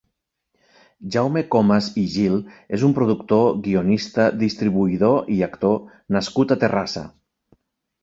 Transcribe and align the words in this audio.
Jaume 1.15 1.43
Comas 1.55 1.89
i 2.05 2.05
Gil 2.15 2.39
és 2.79 2.87
un 2.89 2.97
productor, 3.01 3.45
guionista, 3.69 4.27
distribuïdor 4.47 5.33
i 5.37 5.41
actor 5.53 5.81
nascut 6.19 6.57
a 6.57 6.63
Terrassa. 6.67 7.09